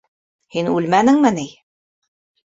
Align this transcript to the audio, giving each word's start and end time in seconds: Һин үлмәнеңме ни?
Һин 0.55 0.69
үлмәнеңме 0.71 1.33
ни? 1.37 1.45